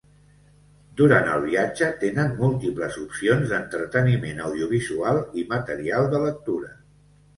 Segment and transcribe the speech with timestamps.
[1.01, 6.73] Durant el viatge tenen múltiples opcions d'entreteniment audiovisual i material de lectura.